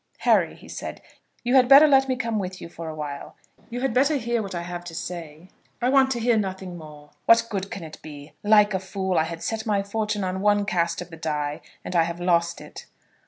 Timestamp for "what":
4.41-4.55, 7.27-7.45